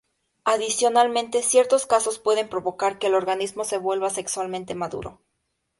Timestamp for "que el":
2.97-3.13